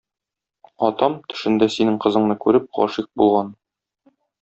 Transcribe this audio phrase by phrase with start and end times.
[0.87, 3.57] Атам, төшендә синең кызыңны күреп, гашыйк булган.